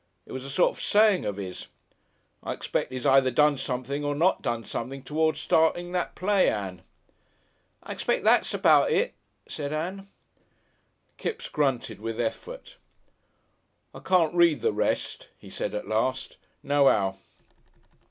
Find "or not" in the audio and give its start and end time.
4.03-4.41